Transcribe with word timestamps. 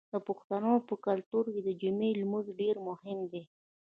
د 0.13 0.15
پښتنو 0.27 0.73
په 0.87 0.95
کلتور 1.05 1.45
کې 1.53 1.61
د 1.63 1.69
جمعې 1.81 2.11
لمونځ 2.21 2.47
ډیر 2.61 2.75
مهم 2.87 3.19
دی. 3.31 3.43